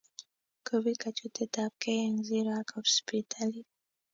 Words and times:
kobit 0.65 0.97
kachutet 1.01 1.53
ab 1.63 1.73
kei 1.81 2.01
eng 2.05 2.17
zero 2.29 2.51
ak 2.61 2.69
hosiptalit 2.75 3.69